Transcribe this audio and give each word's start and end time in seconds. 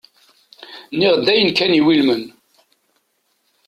Nuɣ-d 0.97 1.27
ayen 1.33 1.49
kan 1.57 1.77
iwulmen. 1.79 2.23